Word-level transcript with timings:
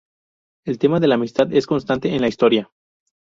El 0.65 0.79
tema 0.79 0.99
de 0.99 1.05
la 1.07 1.13
amistad 1.13 1.53
es 1.53 1.67
constante 1.67 2.15
en 2.15 2.21
la 2.21 2.27
historia. 2.27 2.71